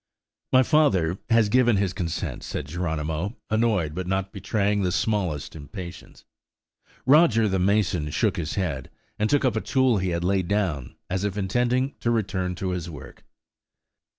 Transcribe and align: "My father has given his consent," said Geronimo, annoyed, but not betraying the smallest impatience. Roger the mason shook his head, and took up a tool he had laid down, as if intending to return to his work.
"My 0.51 0.63
father 0.63 1.19
has 1.29 1.47
given 1.47 1.77
his 1.77 1.93
consent," 1.93 2.41
said 2.43 2.65
Geronimo, 2.65 3.37
annoyed, 3.51 3.93
but 3.93 4.07
not 4.07 4.31
betraying 4.31 4.81
the 4.81 4.91
smallest 4.91 5.55
impatience. 5.55 6.25
Roger 7.05 7.47
the 7.47 7.59
mason 7.59 8.09
shook 8.09 8.35
his 8.37 8.55
head, 8.55 8.89
and 9.19 9.29
took 9.29 9.45
up 9.45 9.55
a 9.55 9.61
tool 9.61 9.99
he 9.99 10.09
had 10.09 10.23
laid 10.23 10.47
down, 10.47 10.95
as 11.07 11.23
if 11.23 11.37
intending 11.37 11.93
to 11.99 12.09
return 12.09 12.55
to 12.55 12.69
his 12.71 12.89
work. 12.89 13.25